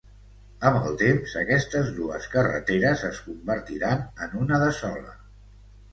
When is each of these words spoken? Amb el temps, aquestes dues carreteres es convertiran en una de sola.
Amb 0.69 0.87
el 0.91 0.95
temps, 1.01 1.35
aquestes 1.41 1.91
dues 1.99 2.25
carreteres 2.37 3.05
es 3.11 3.21
convertiran 3.29 4.03
en 4.29 4.35
una 4.45 4.63
de 4.65 4.71
sola. 4.83 5.19